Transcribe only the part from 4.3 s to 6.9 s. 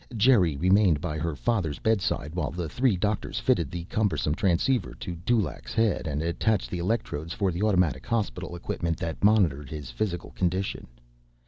transceiver to Dulaq's head and attached the